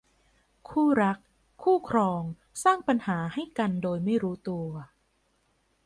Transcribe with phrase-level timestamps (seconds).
[0.69, 1.19] คู่รัก
[1.63, 2.21] คู่ครอง
[2.63, 4.67] สร้างปัญหาให้กันโดยไม่รู้ตัว